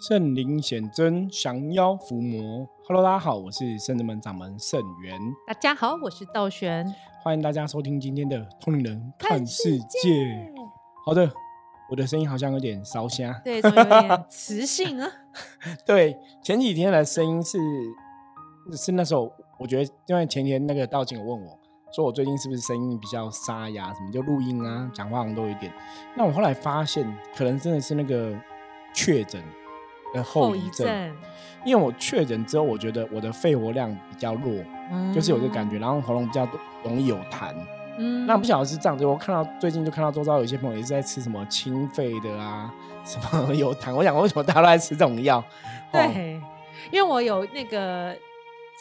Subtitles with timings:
[0.00, 2.66] 圣灵显真，降妖伏魔。
[2.86, 6.90] Hello，大家好，我是圣人门掌门圣元，大家好，我是道玄，
[7.22, 10.08] 欢迎大家收听今天的《通灵人看看世世界》。
[11.04, 11.30] 好的，
[11.90, 13.42] 我的声音好像有点烧瞎。
[13.44, 15.06] 对，怎么有点磁性啊？
[15.84, 17.58] 对，前几天的声音是
[18.74, 21.58] 是那时候，我觉得因为前天那个道警有问我
[21.94, 25.70] 说我最近是不是声音比较沙哑，什么就录音啊、讲话好像都有一点。
[26.16, 27.06] 那我后来发现，
[27.36, 28.34] 可能真的是那个
[28.94, 29.44] 确诊
[30.12, 31.16] 的后遗症。
[31.64, 34.50] 因为我确诊之后，我觉得我的肺活量比较弱，
[34.90, 36.48] 嗯就是有这个感觉，然后喉咙比较
[36.82, 37.54] 容易有痰。
[37.98, 42.72] 嗯那不晓得是这样子，我看到最近就看到周遭有一些朋友也是在吃什么清肺的啊，
[43.04, 43.94] 什么 有痰。
[43.94, 45.38] 我想为什么大家都在吃这种药？
[45.38, 45.44] 哦，
[45.92, 46.40] 对，
[46.90, 48.16] 因为我有那个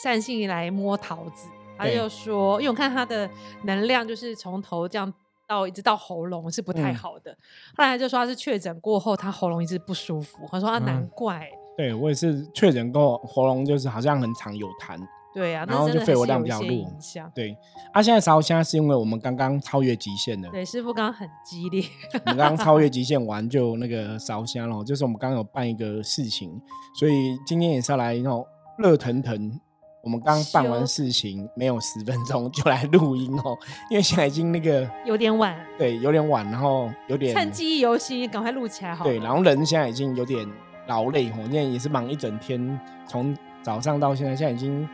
[0.02, 3.30] 善信来摸桃子，他就说，因为我看他的
[3.64, 5.14] 能量就是从头这样
[5.50, 7.36] 到一直到喉咙是不太嗯好的，
[7.76, 15.00] 后来他就说他是确诊过后，他喉咙一直不舒服，他说啊嗯难怪，对我也是确诊过后，喉咙就是好像很常有痰。
[15.32, 16.92] 对啊，然后就肺活量比较弱。
[17.36, 17.56] 对，
[17.94, 21.84] 啊，现在烧香是因为我们刚刚超越极限了，对，师傅刚刚很激烈，
[22.26, 26.60] 我们刚刚超越极限完就那个烧香了，就是我们刚刚有办一个事情，
[27.00, 28.46] 所以今天也是要来那种
[28.78, 29.60] 热腾腾。
[30.02, 33.58] 我们刚办完事情没有十分钟就来录音哦，
[33.90, 39.04] 因为现在已经那个 有点晚，对有点晚，然后有点趁记忆犹新，赶快录起来好。
[39.04, 40.48] 对，然后人现在已经有点
[40.88, 44.88] 劳累哦，现在也是忙一整天，从早上到现在，现在已经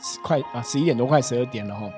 [0.00, 1.90] 十快啊十一点多，快十二点了哈。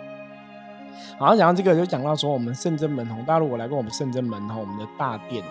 [1.21, 5.45] 然后讲到这个，就讲到说我们圣真门哦，大家如果来过我们圣真门哈，我们的大殿，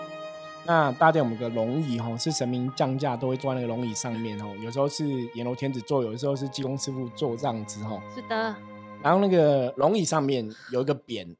[0.66, 5.06] 那大殿我们有个龙椅哈，是神明降驾都会坐在那个龙椅上面哦，有时候是
[5.36, 8.02] 阎罗天子坐，有的时候是济公师傅坐这样子哈。
[8.16, 8.56] 是的，
[9.04, 11.36] 然后那个龙椅上面有一个匾，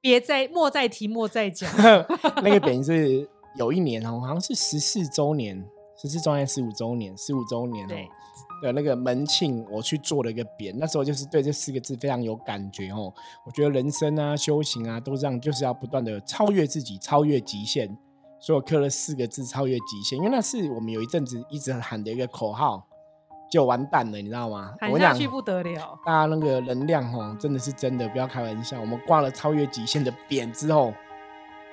[0.00, 1.70] 别再莫再提，莫再讲。
[2.42, 5.64] 那个匾是有一年哦，好像是十四周年，
[5.96, 8.08] 十四周年、十五周年、十五周年哦对
[8.62, 10.74] 的那个门庆，我去做了一个匾。
[10.78, 13.12] 那时候就是对这四个字非常有感觉哦。
[13.44, 17.96] 我觉得人生啊、修行啊，都这样，就是要不断的超越自己，超越极限。
[18.38, 22.86] 所以我刻了四个字“超越极限”，因为那是我们有一阵子一直喊的一个口号，
[23.50, 24.74] 就完蛋了，你知道吗？
[24.82, 25.98] 我喊下去不得了。
[26.04, 28.80] 大家那个能量哦，真的是真的，不要开玩笑。
[28.80, 30.92] 我们挂了超越极限的匾之后，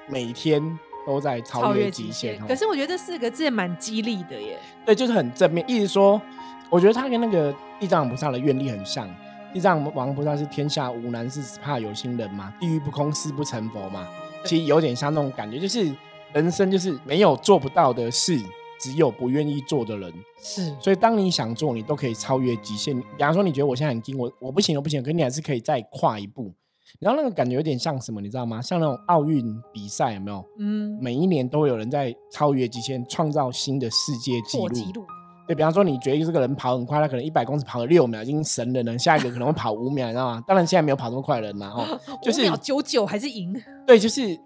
[0.08, 0.62] 每天
[1.06, 2.42] 都在超越极限。
[2.42, 4.58] 哦可是我觉得这四个字也蛮激励的耶。
[4.86, 6.22] 对，就是很正面，意思说，
[6.70, 9.08] 我觉得他跟那个地藏王菩萨的愿力很像。
[9.54, 14.08] 地藏王菩萨是天下无难事，只怕有心人嘛，地狱不空，誓不成佛嘛。
[14.44, 15.94] 其实有点像那种感觉，就是
[16.34, 18.40] 人生就是没有做不到的事，
[18.80, 20.12] 只有不愿意做的人。
[20.42, 23.00] 是，所以当你想做，你都可以超越极限。
[23.00, 26.54] 比方说，你觉得我现在很精，我我不行，我不行，可你还是可以再跨一步。
[27.00, 28.62] 然后那个感觉有点像什么，你知道吗？
[28.62, 30.46] 像那种奥运比赛有没有？
[30.60, 35.06] 嗯，每一年都会有人在超越极限，创造新的世界纪录。
[35.46, 38.98] 对比方说，你觉得这个人跑很快，他可能一百公尺跑了六秒，已经神人了。
[38.98, 40.44] 下一个可能会跑五秒，你知道吗？
[40.48, 43.54] 当然现在没有跑这么快的人嘛，哦， 就是五秒九九还是赢。
[43.86, 44.40] 对，就是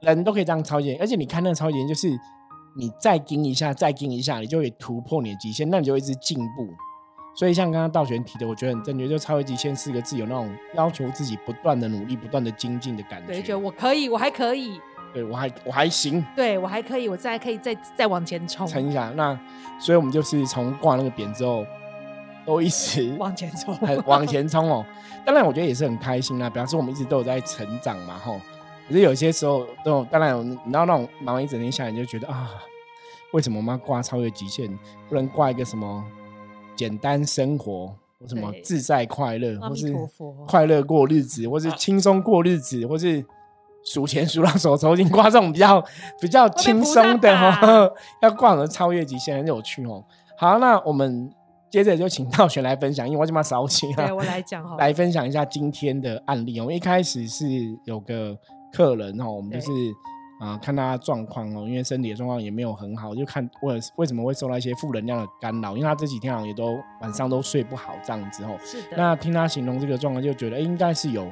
[0.00, 2.08] 人都可以这样超越，而且你看那个超越，就是
[2.76, 6.68] 你再盯一下，再盯一下，你就会突破你的极限，那你就会一直进步。
[7.34, 13.28] 所以像刚刚道玄提的，我觉得很正确，就超越极限四个字有那种要求自己不断的努力、不断的精进的感觉。
[13.28, 14.80] 对，觉得我可以，我还可以，
[15.14, 19.12] 对我还我还行，对我还可以，我再可以再再往前冲，撑一下。
[19.14, 19.38] 那
[19.80, 21.64] 所以我们就是从挂那个匾之后，
[22.44, 23.72] 都一直往前冲。
[23.76, 24.84] 很 往前冲哦。
[25.24, 26.50] 当然，我觉得也是很开心啦。
[26.50, 28.40] 比方说，我们一直都有在成长嘛，吼。
[28.88, 32.50] 可是有些时候都有，当然有，你知道那种忙一整天下来，你就觉得啊，
[33.32, 34.66] 为什么我们要挂超越极限？
[35.08, 36.02] 不能挂一个什么
[36.74, 39.94] 简单生活，或什么自在快乐，或是
[40.46, 43.22] 快乐过日子，或是 轻松过日子，或是
[43.84, 45.84] 数钱数到手抽筋，挂这种比较
[46.20, 50.02] 比较轻松的菩萨哦， 要挂什么超越极限，很有趣哦。
[50.38, 51.30] 好，那我们
[51.70, 54.76] 接着就请道玄来分享，因为我这么少请啊对，我来讲哈。
[54.78, 56.62] 来分享一下今天的案例哦。
[56.62, 57.46] 我们一开始是
[57.84, 58.36] 有个
[58.72, 59.70] 客人哦，我们就是
[60.40, 68.56] 啊、看他的状况哦，因为身体的状况也没有很好，就看为为什么会受到一些负能量的干扰，因为他这几天好像也都晚上都睡不好这样子哦。
[68.64, 71.28] 是的，那听他形容这个状况，就觉得、诶应该是有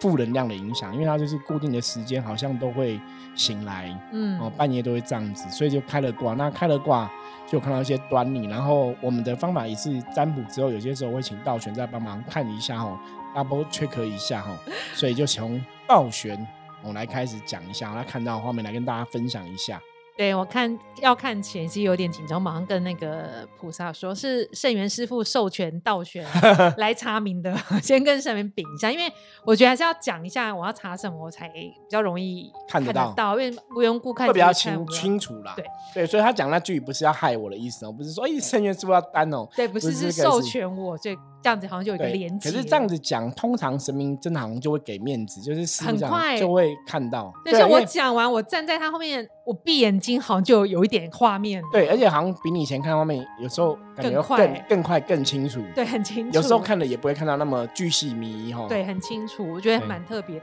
[0.00, 3.00] 负能量的影响，因为他就是固定的时间好像都会
[3.36, 6.34] 醒来，嗯哦，半夜都会这样子，所以就开了卦。
[6.34, 7.08] 那开了卦
[7.46, 12.98] 就看到一些端倪，然后我们的方法也是占卜之后，有些时候会请道玄再帮忙看一下哦
[13.36, 14.50] ，double check 一下哈，
[14.94, 16.44] 所以就从道玄
[16.82, 19.80] 我们来开始讲一下，来看到的画面来跟大家分享一下。
[20.16, 26.26] 对我看要看前，期有点紧张，马上跟那个菩萨说，是圣元师傅授权道玄
[26.76, 29.04] 来查明的，先跟圣元禀一下，因为
[29.44, 35.54] 我觉得还是要讲一下我要查什么，我才比较容易看得到因为无缘故看会比较清清清楚啦。
[35.54, 35.64] 对
[35.94, 42.50] 对，所以他讲那句不是要害我的意思哦，不是说哎圣元师傅要担哦，对，不是是授权我，所以这样子好像就有一个连接。
[42.50, 47.32] 可是这样子讲，通常神明真的好像就会给面子，就是很快就会看到。
[47.44, 51.62] 就是我讲完，我站在他后面，我闭眼睛好像就有一点画面。
[51.72, 55.62] 对，而且好像比你以前看画面，有时候更快、更更快、更清楚。
[55.74, 56.34] 对，很清楚。
[56.34, 58.66] 有时候看了也不会看到那么巨细靡遗哈。
[58.68, 60.40] 对，很清楚，我觉得蛮特别。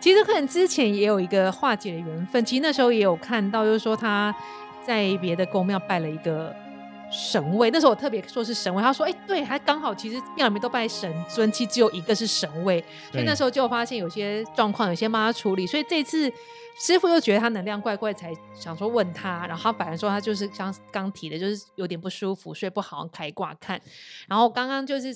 [0.00, 4.34] 其实可能之前也有一个化解的缘分，其实那时候也有看到，就是说他
[4.84, 6.52] 在别的宫庙拜了一个。
[7.12, 15.66] 神位，那时候我特别说是神位，他说：“哎，对，还刚好，其实庙里面都拜神尊，其实只有一个是神位，所以那时候就发现有些状况，有些帮他处理。
[15.66, 16.32] 所以这次
[16.80, 23.78] 师傅又觉得他能量怪怪，才想说问他，然后他本来说他就是像刚提的，就是有点不舒服，睡不好，开挂看。
[24.26, 25.14] 然后刚刚就是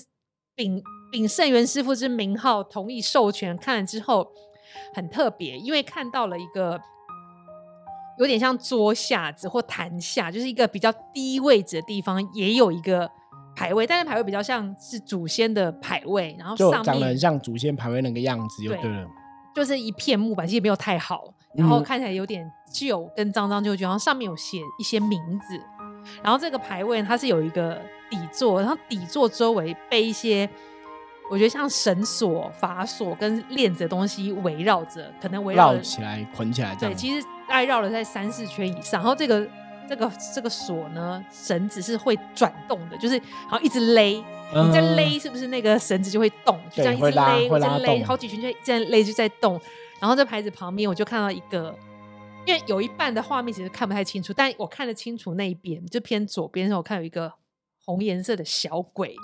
[0.53, 0.79] 秉
[1.11, 4.31] 秉圣元师傅之名号，同意授权看了之后，
[4.93, 6.79] 很特别，因为看到了一个。”
[8.17, 13.09] 有点像桌下子或坛下，就是一个比较低位置的地方，也有一个
[13.55, 19.07] 牌位，但是牌位比较像是祖先的牌位，然后就长得很像祖先牌位那个样子，就对了，
[19.55, 25.59] 就是一片木板，其实没有太好，然后看起来有点旧跟脏脏旧旧，然后上面有写一些名字，
[26.23, 30.49] 然后这个牌位它是有一个底座，然后底座周围被一些。
[31.29, 36.73] 我觉得像绳索、法锁跟链子的东西围绕着，可能围绕起来、捆起来。
[36.75, 39.01] 对，其实大概绕了在三四圈以上。
[39.01, 39.47] 然后这个、
[39.87, 44.23] 这个、这个锁呢，绳子是会转动的，就是好像一直勒。
[44.53, 46.57] 你在勒，是不是那个绳子就会动？
[46.71, 49.59] 就这样一直勒，一直勒，好几圈就这样勒就在动。
[49.99, 51.75] 然后在牌子旁边，我就看到一个，
[52.45, 57.33] 因为有一半的画面其实看不太清楚，但我看得清楚那一边，就偏左边的时候，我看有一个
[57.83, 59.15] 红颜色的小鬼。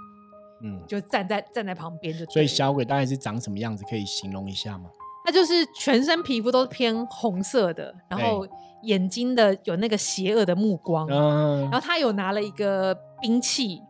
[0.61, 2.25] 嗯，就站在站在旁边就。
[2.25, 3.83] 所以小鬼大概是长什么样子？
[3.89, 4.89] 可以形容一下吗？
[5.25, 8.45] 它就是全身皮肤都是偏红色的，然后
[8.83, 13.81] 眼睛的有那个邪恶的目光，然后他有拿了一个兵器，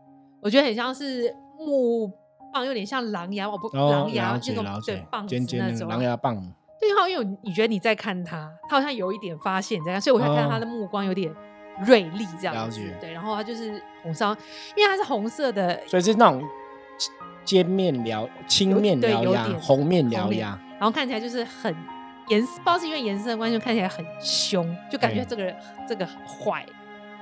[0.41, 2.11] 我觉得很像是木
[2.53, 6.35] 棒，有点像狼牙，我不狼牙那种对棒子那种狼牙棒。
[6.79, 11.33] 对，好，因为你觉得你在看他，他好像有一点发现你在看，所以我才看他的目光有点
[11.85, 12.79] 锐利这样子。
[13.01, 14.35] 对，然后他就是红烧，
[14.75, 16.43] 因为他是红色的，所以是那种。
[17.45, 21.73] 尖面獠、青面獠牙、红面獠牙，然后看起来就是很
[22.27, 25.55] 颜色，不知道是因为颜色的关系，看起来很凶，就感觉这个人
[25.87, 26.65] 这个坏。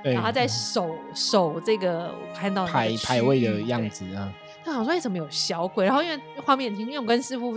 [0.02, 4.32] 然后他在守守这个看到排排位的样子啊。
[4.64, 5.86] 他想说为什么有小鬼？
[5.86, 7.56] 然后因为画面很清因为我跟师傅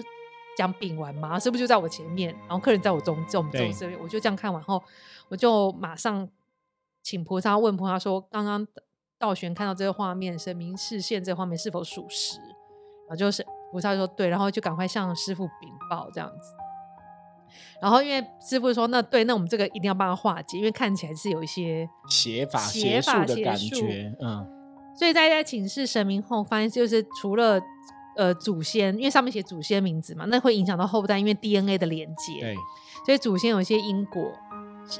[0.55, 4.83] 讲饼完嘛，师傅就在我前面，然后客人在我中在我们中这边，我就这样看完后，
[5.29, 6.29] 我就马上
[7.01, 8.67] 请菩萨问菩萨说：刚刚
[9.17, 12.37] 道玄看到这个画面，神明视线这个画面是否属实？
[13.07, 13.43] 然后就是
[13.75, 16.53] 菩萨说对，然后就赶快向师傅禀报这样子。
[17.81, 24.47] 然后因为师傅说那对，那我们这个一定要帮他化解，因为看起来是有一些邪法邪术的感觉，嗯。
[24.97, 27.61] 所以大家请示神明后，发现就是除了
[28.15, 32.39] 呃祖先，因为上面写祖先名字嘛，那会影响到后代，因为 DNA 的连接。
[32.39, 32.55] 对。
[33.05, 34.31] 所以祖先有一些因果，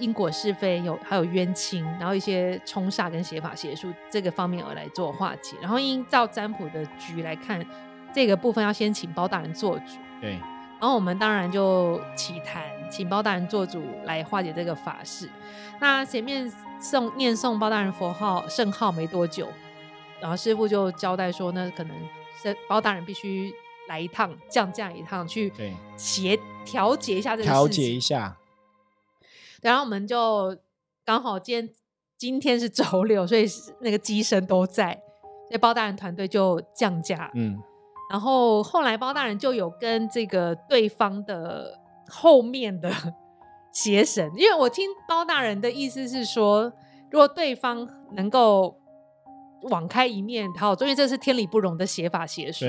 [0.02, 5.56] 因果是非有，还有冤亲，然后一些冲煞跟邪法邪术这个方面而来做化解。
[5.62, 7.66] 然后依照占卜的局来看。
[8.16, 10.40] 这个部分要先请包大人做主，对，
[10.80, 15.30] 然后我们当然就起坛，请包大人做主来化解这个法事。
[15.82, 16.50] 那前面
[16.82, 19.50] 诵念诵包大人佛号圣号没多久，
[20.22, 21.94] 然后师傅就交代说，那可能
[22.42, 23.54] 是包大人必须
[23.90, 25.52] 来一趟降价一趟，去
[25.98, 28.38] 协调节一下这个调节一下。
[29.62, 30.58] 然后我们就
[31.04, 31.76] 刚好今天
[32.18, 33.46] 今天是 周六，所以
[33.82, 34.94] 那个机身都在，
[35.50, 37.62] 所以包大人团队就降价，嗯。
[38.10, 42.92] 然后后来包大人就有跟这个对方的后面的
[43.72, 46.72] 邪神，因为我听包大人的意思是说，
[47.10, 48.78] 如果对方能够
[49.70, 52.66] 网开一面，好，因为这是天理不容的邪法邪术。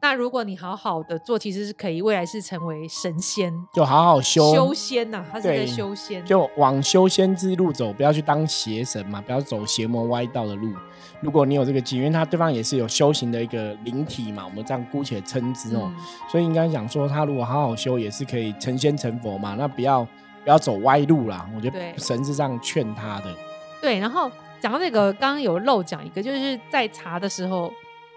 [0.00, 10.72] 那如果你好好的做，其实是可以未来是成为神仙，就好好修修仙呐，他是在修仙，就往修仙之路走，不要去当邪神嘛，不要走邪魔歪道的路。
[11.20, 15.90] 如果你有这个机，因为他对方也是有修行的一个灵体嘛，我们这样姑且称之哦，
[16.30, 19.54] 所以应该讲说，他如果好好修，也是可以成仙成佛嘛。
[19.56, 20.04] 那不要
[20.42, 23.34] 不要走歪路啦，我觉得神是这样劝他的。
[23.80, 24.30] 对，然后
[24.64, 27.70] 讲到那个，刚刚有漏讲一个，就是在查的时候，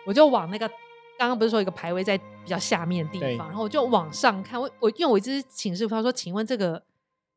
[0.06, 0.66] 我就往那个。
[1.20, 6.82] 刚刚不是说一个排位在比较下面的地方，然后我就往上看，我我因为我一直请示他说，请问这个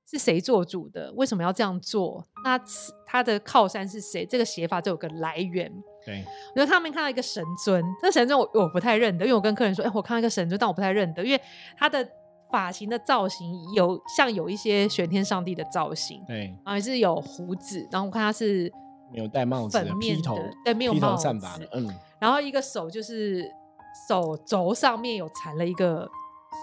[0.09, 1.11] 是谁做主的？
[1.17, 2.23] 为什么要这样做？
[2.45, 2.61] 那
[3.07, 4.25] 他的靠山是谁？
[4.27, 5.73] 这个写法就有个来源。
[6.05, 11.41] 对，我觉得他们看到一个神尊，这神尊我我不太认得，因为我跟客人说，哎，我看到一个神尊，但我不太认得，因为
[11.79, 12.07] 他的
[12.51, 18.71] 发型的造型有像有一些玄天上帝的造型，对，然后是有胡子，然后我看他是
[19.13, 21.29] 没有戴帽子，的面头，对，没有帽子，
[21.73, 23.45] 嗯，然后一个手就是
[24.09, 26.11] 手肘上面有缠了一个。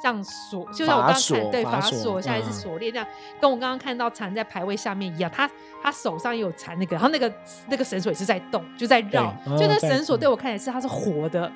[0.03, 3.07] 像锁，就像我刚刚看对法锁，下来是锁链这样，
[3.39, 5.31] 跟我刚刚看到缠在牌位下面一样。
[5.33, 5.49] 他
[5.81, 7.33] 他手上也有缠那个，然后那个
[7.69, 9.33] 那个绳索也是在动，就在绕。
[9.57, 11.51] 就那绳索对我看起来是它是活的，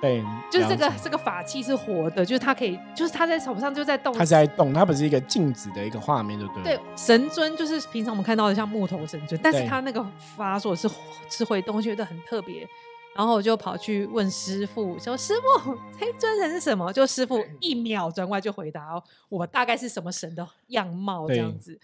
[0.00, 6.62] 对，就是这个这个法器是活的，就是它可以，就是它在手上就在动，它在动，它不是一个静止的一个画面，就对。
[6.62, 10.04] 对，神尊就是平常我们看到的像木头神尊，但是它那个
[10.36, 10.88] 法锁是
[11.28, 12.66] 是会动，我觉得很特别。
[13.14, 21.80] 然后我就跑去问师傅，说：“师傅，这尊神是什么？”就师傅一秒转过来就回答：“我大概是什么神的样貌这样子。”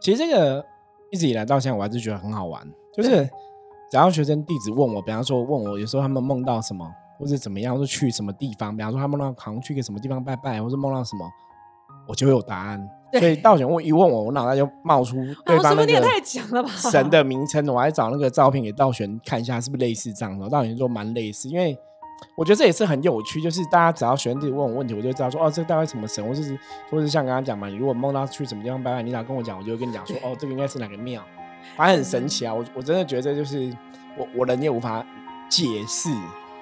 [0.00, 0.64] 其实这个
[1.10, 2.66] 一直以来到现在，我还是觉得很好玩。
[2.94, 3.28] 就是
[3.90, 11.28] 只要学生弟子问我，比方说问我，有时候他们梦到什么，或者怎么样，或者去什么地方，比方说他梦到好像去个什么地方拜拜，或者梦到什么，
[12.08, 12.88] 我就有答案。
[13.12, 15.14] 所以道玄问一问我，我脑袋就冒出
[15.46, 17.64] 对方那个神的名称。
[17.68, 20.48] 我还找那个照片给道玄看一下，是不是类似这样的？
[20.48, 21.78] 道玄说蛮类似，因为
[22.36, 23.40] 我觉得这也是很有趣。
[23.40, 26.58] 就是大家只要学生弟问我问题，我就知道说哦，这大概什么神，或者是
[26.90, 31.22] 或者像刚刚讲嘛，你如果梦到去什么地方拜拜，你哪跟我讲，我就会跟你讲说哦，这个应该是哪个庙，
[31.76, 32.52] 反正很神奇啊。
[32.52, 33.72] 我我真的觉得就是
[34.18, 35.06] 我我人也无法
[35.48, 36.10] 解释，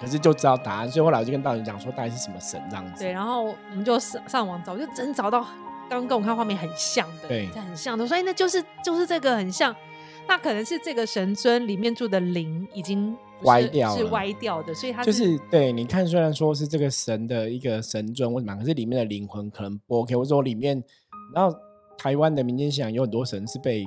[0.02, 0.90] 可是就知道答案。
[0.90, 3.04] 所以后来我就跟道玄讲说，大概是什么神这样子。
[3.04, 5.46] 对，然后我们就上上网找，就真找到。
[5.90, 9.76] 刚跟我看画面很像的，对，很像的，所以那就是就是这个很像，
[10.26, 15.70] 那可能是这个神尊里面住的灵已经歪掉，是歪掉的，所以它就是对。
[15.70, 18.56] 你看，虽然说是这个神的一个神尊，为什么？
[18.56, 20.16] 可是里面的灵魂可能不 OK。
[20.16, 20.82] 或者说里面，
[21.34, 21.54] 然后
[21.98, 23.86] 台湾的民间信仰有很多神是被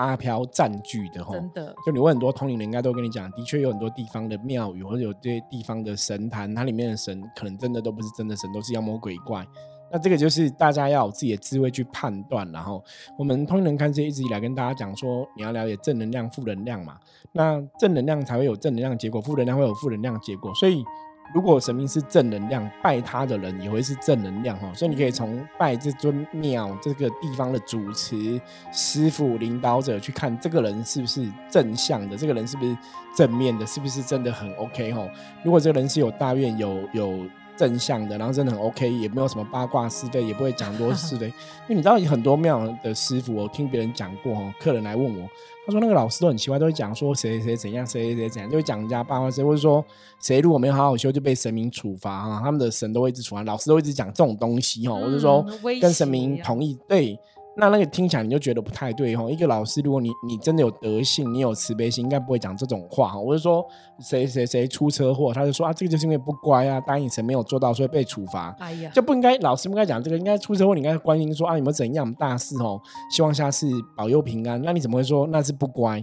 [0.00, 1.74] 阿飘占据的，哈，真的。
[1.84, 9.46] 就你问很多通灵人，应该都跟你讲，的确有很多地方的庙宇或者有这些地方的神坛，它里面的神可能真的都不是真的神，都是妖魔鬼怪。
[9.92, 12.82] 那这个就是大家要有自己的智慧去判断，然后
[13.18, 16.96] 我们通灵人看这一直以来跟大家讲说，你要了解正能量、负能量嘛。
[17.32, 20.54] 那正能量才会有正能量结果，负能量会有负能量结果。
[20.54, 20.84] 所以
[21.32, 24.70] 如果神明是正能量，拜他的人也会是正能量哈。
[24.74, 28.40] 所以你可以从拜这尊庙这个地方的主持
[28.72, 32.76] 师傅、领导者去看这个人是不是正向的，这个人是不是
[33.16, 35.08] 正面的，是不是真的很 OK 哈。
[35.44, 37.24] 如果这个人是有大愿、有有。
[37.60, 41.26] 正向的，然后真的很 OK，也没有什么八卦是非，也不会讲多是非。
[41.68, 45.28] 因为你知道，很多庙的师傅，我听别人讲过哦，客人来问我，
[45.66, 49.84] 他说那个老师都很奇怪，都会讲说谁谁谁怎样，谁谁谁怎样，就会讲人家八卦谁，或者说
[50.22, 55.44] 谁如果没有好好修就被神明处罚啊，他们的神都会一直处罚，老师都一直讲这种东西哦，或者说
[55.82, 57.18] 跟神明同意对。
[57.56, 59.28] 那那个听起来你就觉得不太对哦。
[59.28, 63.18] 一个老师，如果你你真的有德性，你有慈悲心，应该不会讲这种话哈。
[63.18, 63.66] 我就说
[63.98, 68.54] 谁谁谁出车祸，他就说啊，这个就是因为不乖啊，答应谁没有做到，所以被处罚。
[68.60, 72.80] 哎呀，就不应该老师不应该讲这个，应该出车祸，你应该关心说啊，有没有怎样大事哦？
[73.10, 74.62] 希望下次保佑平安。
[74.62, 76.02] 那你怎么会说那是不乖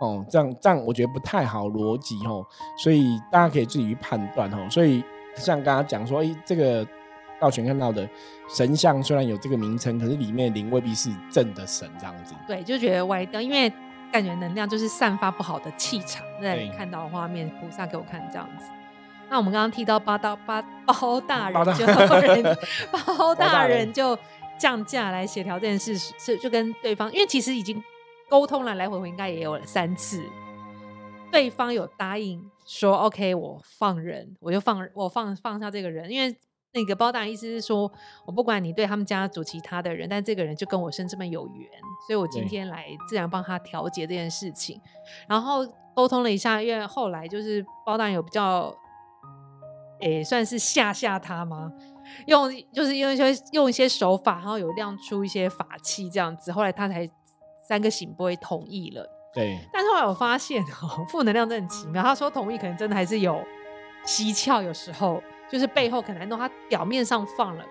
[0.00, 0.24] 哦？
[0.28, 2.44] 这样这样我觉得不太好逻辑哦。
[2.82, 4.68] 所以大家可以自己去判断哦。
[4.70, 5.02] 所以
[5.34, 6.86] 像刚刚讲说，哎，这个。
[7.42, 8.08] 道玄看到的
[8.48, 12.34] 神像虽然有这个名称，可是里面灵未必是正的神这样子。
[12.46, 13.70] 对，就觉得歪掉，因为
[14.12, 16.24] 感觉能量就是散发不好的气场。
[16.40, 18.66] 在看到画面，菩萨给我看这样子。
[19.28, 21.86] 那我们刚刚提到八大八包大 人， 就
[22.20, 22.56] 人
[22.90, 24.16] 包大人就
[24.58, 27.82] 降价来协调这件事，是就跟对方，因为其实已经
[28.28, 30.22] 沟通了，来回回应该也有了三次，
[31.30, 36.36] 对方有答应说 OK，我放人，我就放我放放下这个人，因为。
[36.74, 37.90] 那个包大人意思是说，
[38.24, 41.68] 我不管你对他们家族其他的人，但这个人就跟我生这么有缘，
[42.06, 44.80] 所以我今天来自然帮他调节这件事情。
[45.28, 48.74] 然后沟通了一下，因为后来就是包大人有比较，
[50.00, 51.70] 诶，算是吓吓他吗？
[52.26, 57.06] 用就是用一些用一些手法，然后有亮出一些法器这样子，后来他才
[57.68, 59.06] 三个醒波同意了。
[59.34, 59.58] 对。
[59.70, 62.02] 但是后来我发现哦， 负能量真的很奇妙。
[62.02, 63.38] 他说同意，可能真的还是有
[64.06, 65.22] 蹊跷，有时候。
[65.50, 67.64] 就是背后可能弄他表面上放了，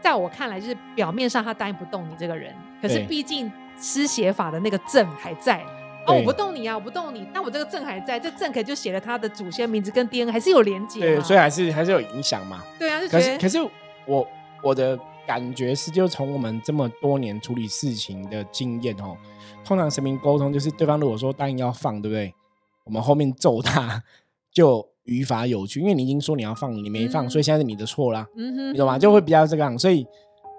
[0.00, 5.64] 在我看来，就是表面上他答应不动你这个人，可是毕竟施写法的那个证还在。
[6.06, 11.00] 哦，我不动你啊，我不动你，但我这个证还在，这证可就写了他的祖先名字跟 DNA 还是有连接。
[11.00, 12.64] 对，所以还是还是有影响嘛。
[12.78, 13.58] 对啊，可是可是
[14.06, 14.26] 我
[14.62, 19.16] 我的感觉是，就从我们这么多年处理事情的经验哦，
[19.64, 22.34] 通常神明沟通就是对方如果说答应要放，对不对？
[22.84, 24.02] 我们后面揍他
[24.50, 24.88] 就。
[25.08, 28.98] 语法有趣，因为你已经说你要放，你没放，所以现在是你的错啦，嗯哼你懂吗？
[28.98, 30.06] 就会比较这个样，所以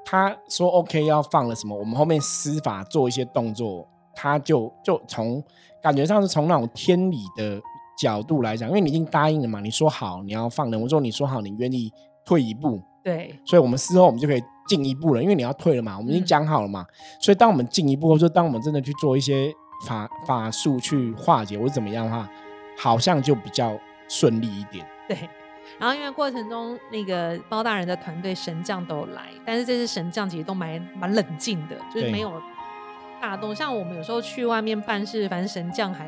[0.04, 5.42] 他说 OK 要放了什么，我们后面施法做一些动作，他就就从
[5.82, 7.62] 感觉上是从那种天理的
[8.02, 11.92] 角度来讲，因为你已经答应了嘛，你说好你要放人，我说你说好你愿意
[12.26, 16.84] 退一步，对，所以我们事后我们就可以进一步了，因为你要退了嘛，我们已经讲好了嘛，
[17.22, 19.54] 所以当我们进一步，或者说当我们真的去做一些
[19.86, 22.30] 法法术去化解或者怎么样的话，
[22.78, 23.78] 好像就比较
[24.10, 24.86] 顺利一点。
[25.08, 25.18] 对。
[25.78, 32.42] 然后因为过程中那个包大人的团队神将都有来，但是这次神将其实都蛮蛮冷静的，就是没有
[33.22, 33.56] 大动。
[33.56, 36.08] 像我们有时候去外面办事，反正神将还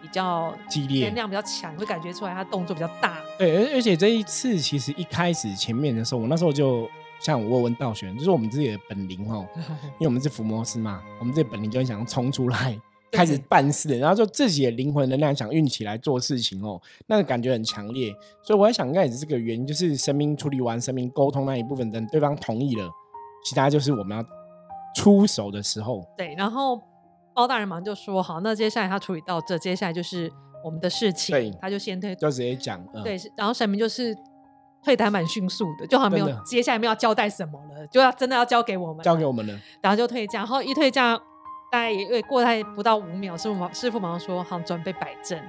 [0.00, 3.16] 比较激烈，能量比较强，会感觉出来他动作比较大。
[3.36, 6.88] 对，而而且这一次其实一开始前面的时候，我那时候就
[7.18, 9.44] 像我问道玄，就是我们自己的本领哦，
[9.98, 12.80] 因为我们是伏魔师嘛，我们这本领就很想冲出来。
[13.10, 22.88] 开始办事，然后就自己的灵魂能量想运起来做事情哦，那个感觉很强烈，所以我在想，应该也是这个原因，就是神明处理完神明沟通那一部分，等对方同意了，
[23.44, 24.24] 其他就是我们要
[24.94, 26.04] 出手的时候。
[26.16, 26.80] 对，然后
[27.34, 30.30] 包大人马上就说：“好，那接下来他处理到这，接下来就是
[30.64, 32.80] 我们的事情。”对，他就先退，就直接讲。
[33.02, 34.16] 对，然后神明就是
[34.84, 41.20] 退台蛮迅速的，就好像没有接下来没有交代什么了，就要真的要交给我们，交给我们了，然后就退价，然后一退价。
[41.70, 45.40] 大概也过太不到五秒，师傅马师傅马上说：“好，准备摆阵，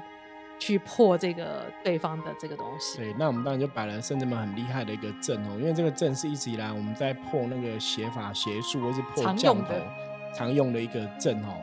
[0.60, 9.74] 去破这个对方的这个东西。”对，那我们当然就摆了甚至们很厉害的一个阵哦，因为这个阵是一直以来我们在破那个邪法邪术或是破降头
[10.36, 11.58] 常用的一个阵哦。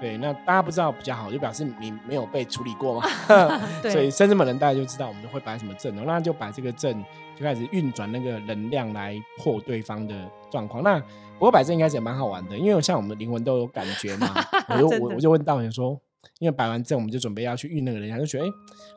[0.00, 3.06] 对，那大家不知道比较好，就表示你没有被处理过嘛。
[3.82, 7.04] 所以甚至们人大家就知道我们会摆什么阵哦，那就摆这个阵
[7.36, 10.14] 就开始运转那个能量来破对方的
[10.50, 10.82] 状况。
[10.82, 14.28] 那不过摆阵应该是也蛮好玩的，因为像我们的灵魂都有感觉嘛。
[14.68, 15.98] 我就我我就问道人说，
[16.38, 18.48] 因为摆完阵我们就准备要去运那个能量，就觉得哎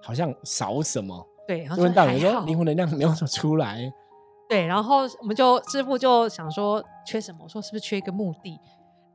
[0.02, 1.28] 好像少什么。
[1.46, 3.92] 对，就问道人说灵魂能量没有么出来。
[4.48, 7.40] 对，然后我们就师傅就想说缺什么？
[7.44, 8.58] 我说是不是缺一个墓地？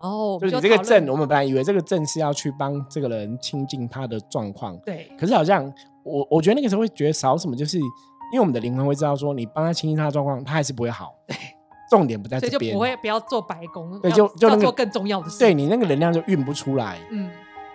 [0.01, 4.77] 然后就你这个证，我们本来以为这个证是要去帮这个人清近他的状况。
[4.85, 5.11] 对。
[5.19, 11.15] 可是好像我我觉得那个时候会觉得少什么，就是因为我们的灵魂会知道说，你帮他清近他的状况，他还是不会好。
[11.27, 11.37] 对。
[11.91, 15.39] 重点不在这边，就不会不要做白工，对，就就做更重要的事。
[15.39, 16.99] 对你那个能量就运不出来。
[17.11, 17.31] 嗯，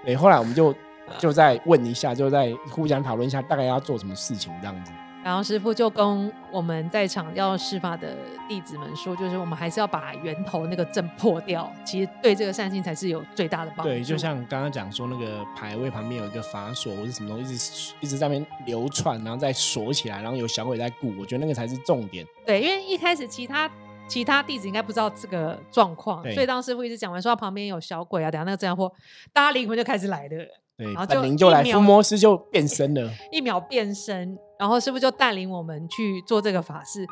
[0.06, 0.16] 对。
[0.16, 0.72] 后来我们就
[1.18, 4.92] 就再问一下，就在互相讨论一下，大概要做什么事情这样子。
[5.24, 8.16] 然后师傅就跟我们在场要施法的
[8.48, 13.92] 弟子们说，就是我们还是要把源头那个阵破掉，其实对这个善心才是有最大的帮助。
[13.92, 22.26] 对，就像刚刚讲说，那个牌位旁边有一个法锁或者什么东西，一直一直在那边流窜，然后再锁起来，然后有小鬼在顾，我觉得那个才是重点。
[22.46, 23.70] 对，因为一开始其他。
[24.06, 28.92] 其他弟子应该不知道这个状况，所以当师傅一直讲完说旁边有小鬼啊，等下那个这样或
[29.32, 30.46] 大家灵魂就开始来了，
[30.78, 37.06] 对，然后就就来，伏魔师就变身了， 一秒变身，然后师傅就带领我们去做这个法事，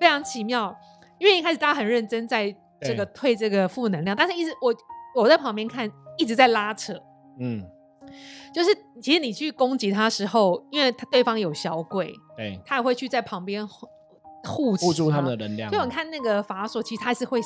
[0.00, 0.74] 非常奇妙。
[1.18, 4.74] 因为一开始大家很认真在这个退这个负能量，但是一直我
[5.22, 6.94] 我在旁边看一直在拉扯，
[7.40, 7.64] 嗯，
[8.54, 8.70] 就是
[9.02, 13.66] 其实你去攻击他时候，因为他对方有小鬼，对，他也会去在旁边。
[14.44, 17.40] 护护住他们的能量，就你看那个法锁，其实他是会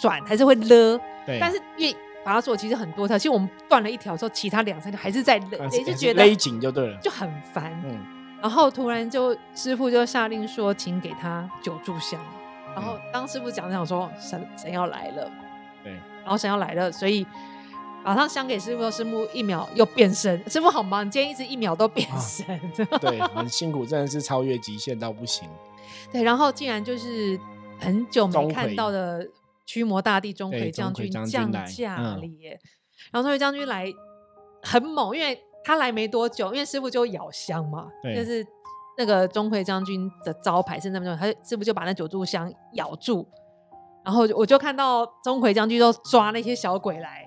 [0.00, 1.00] 转，还是会勒。
[1.24, 1.38] 对。
[1.40, 1.92] 但是因
[2.26, 7.72] 为法锁其实很多条，其实我们断了一条之后，其他两三条还是在勒，也是觉得勒紧就对了，就很烦。
[7.84, 7.98] 嗯。
[8.42, 12.20] 然后突然就师傅就下令说，请给他九炷香。
[12.74, 15.30] 然后当师傅讲讲说神神要来了，
[15.82, 15.92] 对。
[16.22, 17.26] 然后神要来了，所以
[18.04, 20.42] 马上香给师傅，师傅一秒又变身。
[20.50, 22.44] 师傅好忙，你今天一直一秒都变身。
[23.00, 25.48] 对， 很辛苦，真的是超越极限到不行。
[26.12, 27.38] 对，然后竟然就是
[27.78, 29.26] 很久没看到的
[29.66, 32.60] 驱魔大帝钟馗将军降驾了耶！
[33.10, 33.90] 然后钟馗将军来
[34.62, 38.46] 很猛，因为他来没多久，因为师傅就咬香嘛，就是
[38.98, 43.26] 那个钟馗将军的招牌是那么重，他师傅就把那九柱香咬住，
[44.04, 47.22] 然后我就看到钟馗将军都抓那些小鬼来，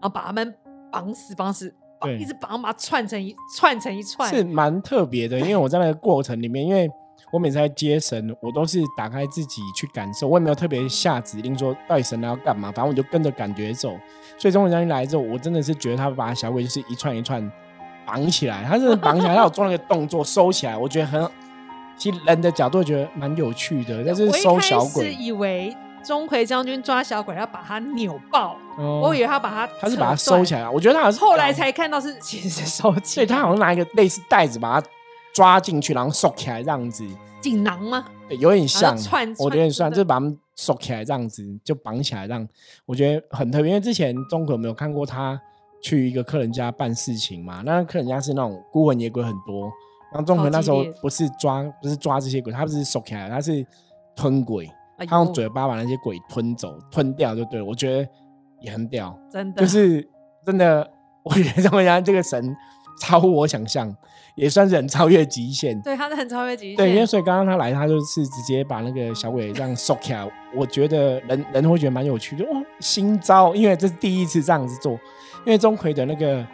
[0.00, 0.54] 然后把他们
[0.92, 1.74] 绑死，绑死，
[2.18, 5.38] 一直绑，把它串成一串成一串，是蛮特别的。
[5.40, 6.90] 因为我在那个过程里面，因为。
[7.32, 13.90] 我每次在接神，我都是打开自己去感受，我也没有特别下指令说到底神要干嘛，反正我就跟着感觉走。
[14.36, 17.40] 所以钟馗将军来之后，我真的是觉得他把小鬼就是一串一串
[18.04, 21.30] 绑起来，他是绑起来，他有做那个动作收起来，我觉得很，
[21.96, 24.02] 其实人的角度觉得蛮有趣的。
[24.04, 34.88] 但是收小鬼，以为钟馗将军抓小鬼要把他扭爆，我以为他把他他是把他收起来，我觉得他好像后来才看到是其实是收起，来，他好像拿一个类似袋子把它。
[35.34, 37.06] 抓进去，然后收起来，这样子。
[37.40, 38.04] 锦囊吗？
[38.28, 38.96] 对，有点像。
[38.98, 42.46] 串，我有点像，就是把他们收起来，这样子就绑起来，这样
[42.84, 43.70] 我觉得很特别。
[43.70, 45.40] 因为之前钟馗没有看过他
[45.82, 49.72] 去一个客人家办事情嘛，那客人家是那种孤魂野鬼很多，
[50.12, 53.66] 然后钟馗那时候不是抓，不是抓这些鬼，他不是收起来，他是
[54.14, 57.64] 吞鬼，他用嘴巴把那些鬼吞走、吞掉就对了。
[57.64, 58.06] 我觉得
[58.60, 60.06] 也很屌，真的，就是
[60.44, 60.86] 真的，
[61.22, 62.54] 我觉得这样这个神
[62.98, 63.94] 超乎我想象。
[64.36, 66.76] 也算是很超越极限，对，他是很超越极限。
[66.76, 70.26] 对，因为所以刚刚他来，他就是直接把那个小鬼这样收起来。
[70.56, 74.92] 我觉得人人会觉得蛮有趣的哦，新招，因为这是第一次这样子做。
[75.44, 76.46] 因为钟馗的那个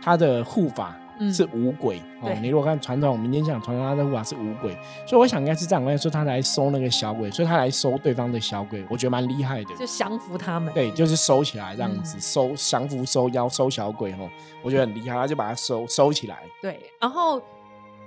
[0.00, 0.94] 他的护法。
[1.30, 4.74] 是五鬼哦，你如果看传统民间讲传统他的话是五鬼，
[5.06, 10.72] 所以我想应该是这样，我说他来收那个小鬼，所以他来收对方的小鬼，我觉得蛮厉害的，就降服他们。
[10.72, 14.30] 对，就是收起来这样子，收降服收妖收小鬼哦，
[14.62, 16.38] 我觉得很厉害，他就把它收收起来。
[16.62, 17.42] 对，然后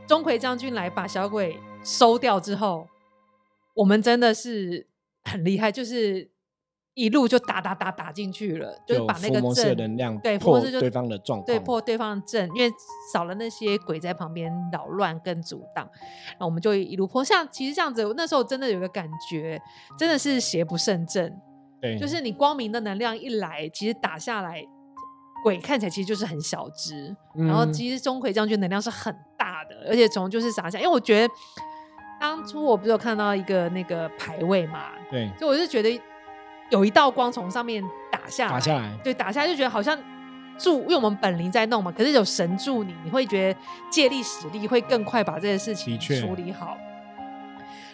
[0.08, 2.88] 钟馗将军来把小鬼收掉之后，
[3.76, 4.88] 我们真的是
[5.24, 6.35] 很厉害，就是。
[6.96, 12.74] 一路就打打打打进去了，就是把那个阵能量对破对方的状况，对破对方的阵，因为
[13.12, 15.86] 少了那些鬼在旁边扰乱跟阻挡，
[16.28, 17.22] 然后我们就一路破。
[17.22, 19.62] 像其实这样子，那时候真的有个感觉，
[20.00, 21.30] 真的是邪不胜正。
[21.82, 24.66] 对，就是你光明的能量一来，其实打下来，
[25.44, 31.34] 鬼看起来其实就是很小只，然后其实钟馗将军能量是很大的，而且从就是啥下，因为我觉得
[32.22, 36.02] 当初我不是有看到一个那个牌位嘛，对，就我是觉得。
[36.72, 39.98] 有一道光从上面打下来，打下来，对，打下来就觉得好像
[40.58, 43.60] 助，因为我们本灵在弄嘛，可是有神助你，你会觉得
[43.92, 46.78] 借力使力会更快把这些事情处理好。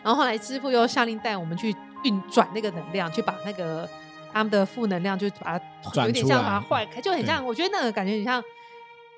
[0.04, 3.88] 然后后来师傅又下令带我们去运转那个能量，去把那个
[4.32, 8.42] 他们的负能量就把它有点像把它坏开，就很像，我觉得那个感觉很像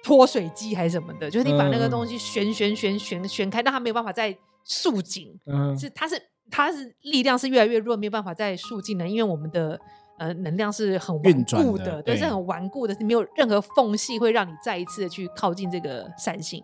[0.04, 4.36] 脱水机还是什么的，就是你把那个东西旋旋旋旋旋开，让它没有办法再
[4.66, 5.39] 束紧，
[5.80, 6.22] 是它是。
[6.52, 9.80] 它是力量是越来越弱，没有办法再速进了，因为我们的
[10.20, 16.64] 呃能量是很顽固的，对，是很顽固的，是没有任何缝隙会让你再一次的去靠近这个善性。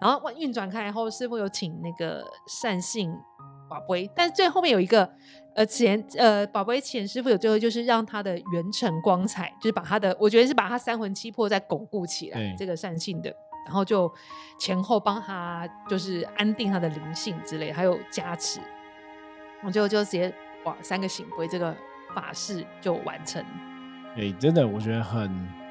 [0.00, 3.14] 然后运转开后，师傅有请那个善性
[3.70, 5.08] 宝贝，但是最后面有一个
[5.54, 13.32] 呃前呃宝贝前师傅有最后就是让他的元辰光彩，就是把他的我觉得是把他三魂七魄再巩固起来，这个善性的。
[13.64, 14.12] 然后就
[14.58, 18.60] 前后帮他，就是安定他的灵性之类，还有加持。
[19.64, 20.32] 我就就直接
[20.64, 21.74] 哇，三个醒杯这个
[22.14, 23.44] 法事就完成。
[24.16, 25.30] 哎，真的我觉得很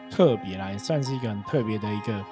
[0.10, 2.25] 特别啦，也算是一个很特别的一个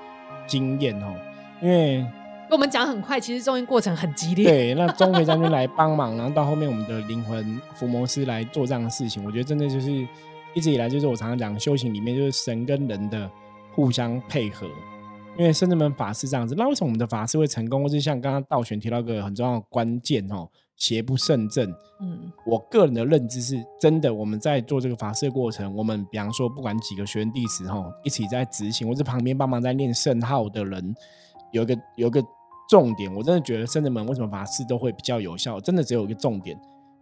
[0.47, 1.13] 经验哦。
[1.61, 2.05] 因为
[2.49, 4.45] 我们讲很快，其实中间过程很激烈。
[4.45, 9.91] 对， 那钟馗将军来帮忙，然后到后面我们的灵魂伏魔师来做这样的事情，我觉得真的就是
[10.53, 13.29] 一直以来就是我常常讲修行里面就是神跟人的
[13.73, 14.65] 互相配合。
[15.39, 17.81] 因为圣至门法师这样子，那为什么我们的法师会成功？
[17.81, 21.73] 或是像刚刚道玄提到个很重要的关键哦，邪不胜正。
[22.01, 30.93] 嗯，我个人的认知是真的，我们在做这个法事的过程，我们比方说不管几个学员弟子吼，一起在执行，或者旁边帮忙在念圣号的人，
[31.53, 32.21] 有一个有一个
[32.67, 36.59] 重点，我真的觉得圣至门为什么法事都会比较有效，真的只有一个重点。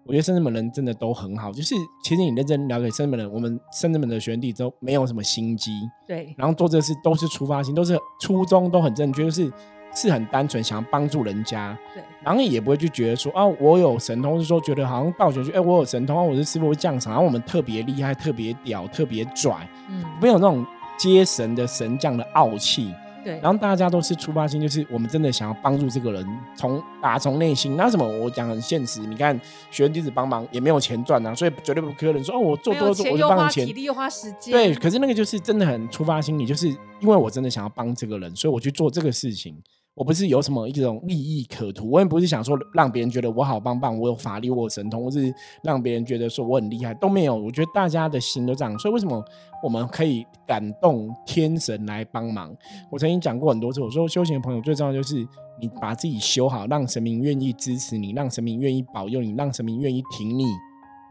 [0.08, 5.72] 我觉得深圳门人真的都很好，就是其实你认真了解深圳门人，我们深圳门的学弟都没有什么心机，
[6.08, 9.52] 对，然后做这事都是出发心，都是初衷都很正确，就是
[9.94, 20.66] 是很单纯想要帮助人家，对，然后也不会去觉得说啊我有神通，是说觉得好像道学去，哎我有神通，我是师傅降场，然后我们特别厉害、特别屌、特别拽，嗯，没有那种
[20.98, 22.94] 接神的神将的傲气。
[23.28, 27.76] 对，然后大家都是出发心，就是我们真的想要帮助这个人，从打从内心。
[27.76, 29.38] 那什么，我讲很现实，你看
[29.70, 34.54] 学生弟子帮忙也没有钱赚啊，所以绝对不可能说哦，我做多做，我就帮钱，体力又花时间。
[34.54, 39.62] 对，可是那个就是真的很出发心理，就是因为我真的想要帮这个人，所以我去做这个事情。
[39.98, 45.34] 我不是有什么一种利益可图，我也不是想说让别人觉得我好棒棒，我有法力，我有神通，或是
[45.64, 47.36] 让别人觉得说我很厉害，都没有。
[47.36, 49.26] 我觉得大家的心都这样，所以为什么
[49.64, 52.56] 我们可以感动天神来帮忙？
[52.92, 55.16] 我曾经讲过很多次，我说修行的朋友最重要就是
[55.60, 60.46] 你把自己修好，让神明愿意支持你，让神明愿意保佑你，让神明愿意挺你，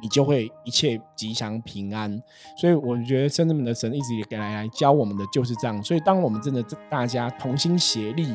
[0.00, 2.22] 你就会一切吉祥平安。
[2.56, 5.82] 所以我觉得圣人们的神一直也给来来教我们的就是这样。
[5.82, 8.32] 所以当我们真的大家同心协力。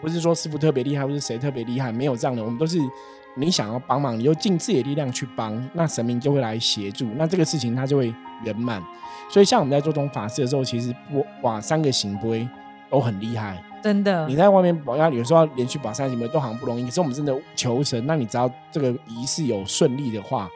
[0.00, 2.42] 不是说师傅特别厉害，或是谁特别厉害，没有这样的。
[2.42, 2.78] 我们都是
[3.36, 8.12] 你想要帮忙，你就尽自己的力量去帮，那神明就会来协助，那这个事情它就会
[8.44, 8.82] 圆满。
[9.28, 12.48] 所以像我们在做这种法事的时候，其实我把三个行规
[12.88, 14.26] 都很厉害，真的。
[14.28, 20.48] 你在外面保要有时候要连续保三个行规都好像不容易，可是我们真的求神，那你只要这个仪式有顺利的话，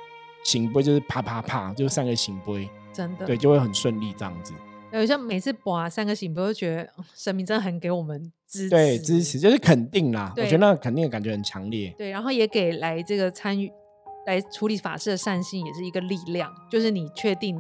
[0.45, 4.53] 行规就是啪啪啪，就是三个行规，真的对，就会很顺利这样子。
[4.93, 10.33] 有像每次播三个醒，不会觉得神明真的很给我们支持，对支持就是肯定啦。
[10.37, 11.95] 我觉得那肯定的感觉很强烈。
[11.97, 13.71] 对，然后也给来这个参与
[14.27, 17.57] 来处理法事的善心也是一个力量，就是你确定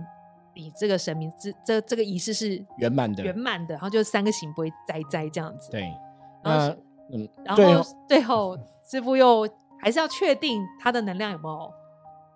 [0.55, 5.71] 你这个神明这这这个仪式是圆满的，圆满的，然后就三个醒不会栽栽这样子。
[5.71, 5.89] 对，
[6.43, 6.69] 那
[7.13, 8.59] 嗯，然后最后
[8.91, 9.49] 师傅又
[9.81, 11.71] 还是要确定他的能量有没有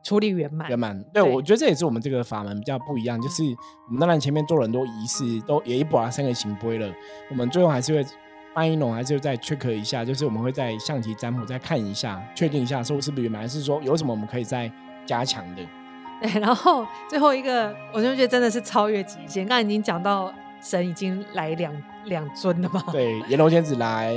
[0.05, 0.69] 处理圆满。
[0.69, 3.43] 圆满，对我觉得这也是我们这个法门比较不一样，就是
[3.89, 6.89] 我们当然前面做了很多仪式，都也一把三个行杯了，
[7.31, 8.07] 我们最后还是会。
[8.55, 14.71] 翻译龙还是再 check 一下，就是我们会在象棋占卜再看一下，确定一下说是不是圆满，还是说有什么我们可以再
[15.05, 15.63] 加强的。
[16.23, 19.45] 对，然后最后一个，我就觉得真的是超越极限。
[19.45, 22.81] 刚才已经讲到神已经来两两尊了嘛？
[22.93, 24.15] 对，阎罗仙子来，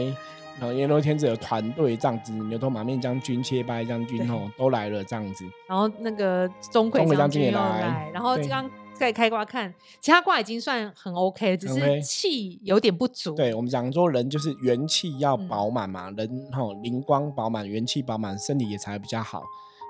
[0.60, 5.46] 然后阎罗天子的团队这样子，牛头马面将军、切拜将军哦都来了这样子。
[5.68, 8.70] 然后那个钟馗将军也来，然后刚。
[8.98, 13.36] 再开挂看，其他卦已经算很 OK，只是气有点不足。
[13.36, 19.44] 对我们讲说，人就是元气要饱满嘛，人哈灵光饱满，元气饱满，身体也才比较好。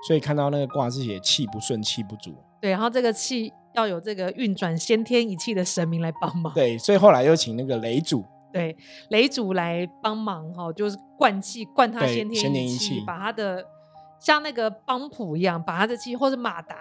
[0.06, 2.34] 所以看到那个卦是写气不顺，气不足。
[2.60, 6.52] 对，然后这个气要有这个运转先天一气的神明来帮忙。
[6.52, 8.22] 对，所以后来又请那个雷主，
[8.52, 8.76] 对
[9.10, 13.64] 雷主来帮忙哈，就是灌气，灌他先天一气，把他的。
[14.20, 16.74] 像那个帮浦一样，把他的气，或者马达、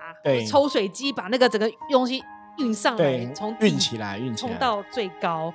[0.48, 2.20] 抽水机，把那个整个东西
[2.58, 5.54] 运上来，从运起来，运冲到最高。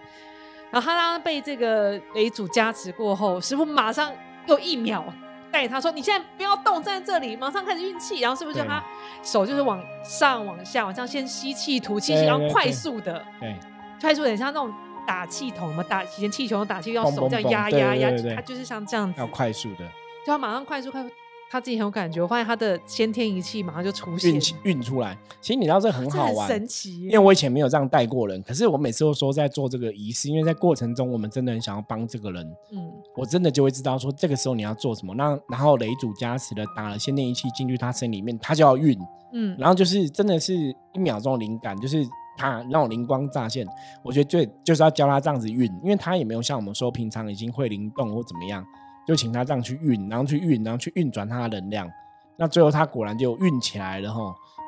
[0.71, 4.13] 然后他刚刚被这个雷主加持过后，师傅马上
[4.47, 5.05] 又一秒
[5.51, 8.81] 带他说：“你现在不要动，站在这里，马上开始运气。”然后师傅叫他
[9.25, 13.59] 手就是往上、往下、往上，先吸气、吐气，然后快速的，对，
[14.01, 14.73] 快速点像那种
[15.13, 19.87] 打气筒嘛，打以前气球打气要手这样压压压，它就是像这样子，要快速的，
[20.25, 21.11] 就要马上快速快速。
[21.51, 25.15] 他自己很有感觉，我发现他的先天仪器马上就出现，运运出来。
[25.43, 27.03] 其实你知道这很好玩，神奇。
[27.03, 32.43] 因为我以前没有这样带过人，可是我每次都说在做这个仪式，因为在过程中我们真的很想要帮这个人。
[32.73, 35.15] 嗯，我真的就会知道说这个时候你要做什么。
[35.15, 38.99] 那然后雷主加持的打了先天仪器进去他身里面，他就要运。
[39.35, 40.55] 嗯，然后就是真的是
[40.95, 42.03] 一秒钟的灵感，就是
[42.43, 43.67] 他那种灵光乍现。
[44.03, 48.65] 我觉得最就是要教他这样子运，因为他也没有像我们说平常已经会灵动或怎么样。
[49.05, 51.91] 就请他这样去运，然后去运，然后去运转他的能量，
[52.37, 54.21] 那最后他果然就运起来了哈。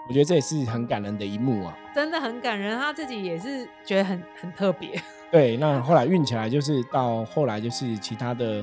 [0.09, 5.01] 我觉得这也是很感人的一幕啊，真的很感人，他自己也是觉得很很特别。
[5.31, 8.63] 对，那后来运起来就是到后来就是其他的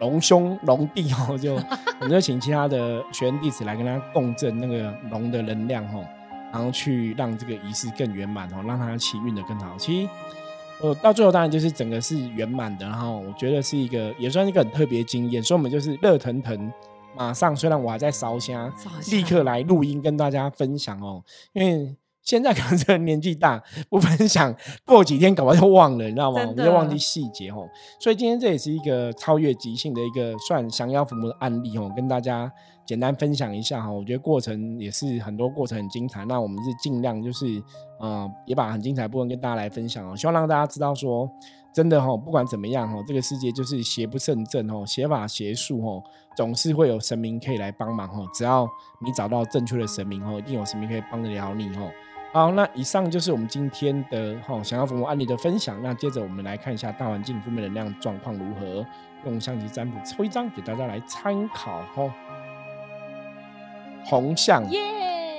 [0.00, 1.54] 龙兄龙弟哦，就
[2.00, 5.98] 我们就请其他的学员弟子来跟他共振那个龙的能量哈，
[6.56, 9.76] 然后去让这个仪式更圆满哦，让它气运的更好。
[9.78, 10.08] 其实。
[10.78, 16.70] 呃，到最后当然就是整个是圆满的，然后我觉得是一个也算是一个很特别经验，所以我们就是热腾腾，
[17.16, 18.70] 马上虽然我还在烧香，
[19.10, 26.42] 立刻来录音跟大家分享哦，因为现在 可能这个年纪大，不分享，过几天搞不好就忘了，你知道吗？
[26.42, 27.66] 我们就忘记细节哦，
[27.98, 32.52] 所以今天这也是一个超越即兴的一个算降妖伏魔的案例哦，跟大家。
[32.86, 36.24] 简单分享一下哈，我觉得过程也是很多过程很精彩。
[36.24, 37.60] 那我们是尽量就是，
[37.98, 40.16] 呃，也把很精彩的部分跟大家来分享哦。
[40.16, 41.28] 希望让大家知道说，
[41.72, 46.02] 真的哈，不管怎么样哈，这个世界就是邪不胜正哦，邪法邪术哦，
[46.36, 48.24] 总是会有神明可以来帮忙哈。
[48.32, 48.68] 只要
[49.04, 51.90] 你找到正确的神明哦，一定有神明可以帮得了你哦。
[52.32, 55.82] 好，那以上就是我们今天的哈想要服务案例的分享。
[55.82, 58.86] 那接着我们来看一下大环境负面能量状况如何，
[59.24, 62.14] 用象棋占卜抽一张给大家来参考哈。
[64.08, 64.64] 红象，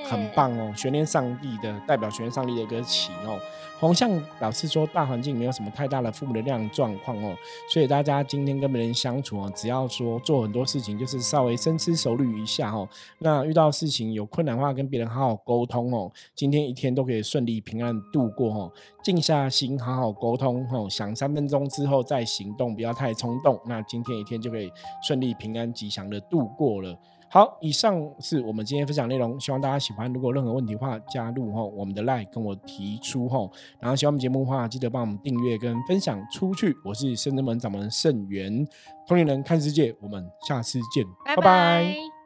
[0.04, 0.72] 很棒哦！
[0.76, 3.38] 悬念上帝的代表，悬念上帝的一个旗哦。
[3.80, 7.32] 红象表示说，大环境没有什么太大的负能量状况哦，
[7.72, 12.88] 所以大家今天跟别人相处哦，只要说做很多事情，就是稍微深思熟虑一下哦。
[13.20, 16.10] 那遇到事情有困难的话，跟别人好好沟通哦。
[16.34, 18.72] 今天一天都可以顺利平安度过哦。
[19.04, 20.88] 静下心，好好沟通哦。
[20.90, 23.58] 想三分钟之后再行动，不要太冲动。
[23.64, 24.72] 那今天一天就可以
[25.06, 26.98] 顺利平安吉祥的度过了。
[27.30, 30.10] 好，以上是我们今天分享内容，希望大家喜欢。
[30.12, 33.50] 如果任何问题的话，加入吼我们的 line 跟我提出吼。
[33.78, 36.74] 然后喜欢我们节目的话，记得帮我们订阅跟分享出去。
[36.84, 38.66] 我是圣真门掌门盛元，
[39.06, 42.17] 通灵人看世界，我们下次见，拜拜。